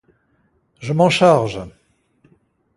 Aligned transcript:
Je 0.79 0.93
m’en 0.95 1.11
charge!… 1.11 1.61